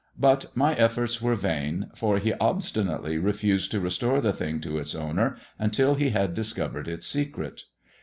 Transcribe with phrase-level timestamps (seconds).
[0.17, 4.95] But my efforts were vain, for he obstinately refused to restore the thing to its
[4.95, 7.65] owner until he had discovered its secret.